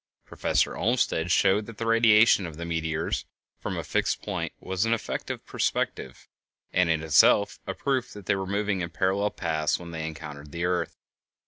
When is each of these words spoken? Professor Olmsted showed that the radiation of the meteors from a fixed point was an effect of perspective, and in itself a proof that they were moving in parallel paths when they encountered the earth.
Professor 0.25 0.75
Olmsted 0.75 1.29
showed 1.29 1.67
that 1.67 1.77
the 1.77 1.85
radiation 1.85 2.47
of 2.47 2.57
the 2.57 2.65
meteors 2.65 3.27
from 3.59 3.77
a 3.77 3.83
fixed 3.83 4.23
point 4.23 4.51
was 4.59 4.83
an 4.83 4.95
effect 4.95 5.29
of 5.29 5.45
perspective, 5.45 6.27
and 6.73 6.89
in 6.89 7.03
itself 7.03 7.59
a 7.67 7.75
proof 7.75 8.11
that 8.13 8.25
they 8.25 8.35
were 8.35 8.47
moving 8.47 8.81
in 8.81 8.89
parallel 8.89 9.29
paths 9.29 9.77
when 9.77 9.91
they 9.91 10.07
encountered 10.07 10.51
the 10.51 10.65
earth. 10.65 10.97